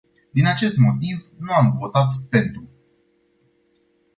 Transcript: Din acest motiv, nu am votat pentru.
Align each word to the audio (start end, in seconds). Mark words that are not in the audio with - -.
Din 0.31 0.47
acest 0.47 0.77
motiv, 0.77 1.17
nu 1.39 1.53
am 1.53 1.77
votat 1.79 2.13
pentru. 2.29 2.69